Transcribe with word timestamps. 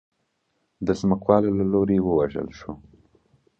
د 0.85 0.87
ځمکوالو 0.99 1.51
له 1.59 1.65
لوري 1.73 1.97
ووژل 2.01 2.49
شو. 2.59 2.71